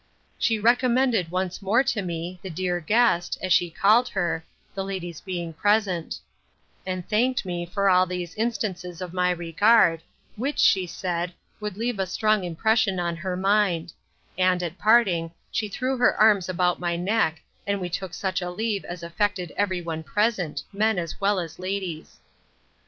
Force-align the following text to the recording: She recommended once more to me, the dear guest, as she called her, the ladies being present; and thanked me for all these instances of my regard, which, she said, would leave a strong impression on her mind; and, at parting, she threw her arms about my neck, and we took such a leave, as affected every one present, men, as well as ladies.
She 0.39 0.57
recommended 0.57 1.29
once 1.29 1.61
more 1.61 1.83
to 1.83 2.01
me, 2.01 2.39
the 2.41 2.49
dear 2.49 2.79
guest, 2.79 3.37
as 3.39 3.53
she 3.53 3.69
called 3.69 4.07
her, 4.07 4.43
the 4.73 4.83
ladies 4.83 5.21
being 5.21 5.53
present; 5.53 6.19
and 6.87 7.07
thanked 7.07 7.45
me 7.45 7.67
for 7.67 7.87
all 7.87 8.07
these 8.07 8.33
instances 8.33 8.99
of 8.99 9.13
my 9.13 9.29
regard, 9.29 10.01
which, 10.35 10.57
she 10.57 10.87
said, 10.87 11.33
would 11.59 11.77
leave 11.77 11.99
a 11.99 12.07
strong 12.07 12.43
impression 12.43 12.99
on 12.99 13.15
her 13.15 13.37
mind; 13.37 13.93
and, 14.39 14.63
at 14.63 14.79
parting, 14.79 15.29
she 15.51 15.69
threw 15.69 15.97
her 15.97 16.19
arms 16.19 16.49
about 16.49 16.79
my 16.79 16.95
neck, 16.95 17.39
and 17.67 17.79
we 17.79 17.87
took 17.87 18.15
such 18.15 18.41
a 18.41 18.49
leave, 18.49 18.83
as 18.85 19.03
affected 19.03 19.53
every 19.55 19.83
one 19.83 20.01
present, 20.01 20.63
men, 20.73 20.97
as 20.97 21.21
well 21.21 21.39
as 21.39 21.59
ladies. 21.59 22.17